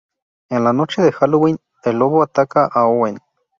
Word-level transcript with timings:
En 0.49 0.63
la 0.63 0.73
noche 0.73 1.03
de 1.03 1.11
Halloween, 1.11 1.59
el 1.83 1.99
"Lobo" 1.99 2.23
ataca 2.23 2.65
a 2.65 2.85
Owen. 2.87 3.19